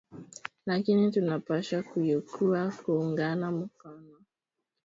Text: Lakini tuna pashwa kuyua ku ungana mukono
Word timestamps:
Lakini 0.65 1.11
tuna 1.11 1.39
pashwa 1.45 1.79
kuyua 1.89 2.61
ku 2.81 2.89
ungana 3.03 3.47
mukono 3.57 4.17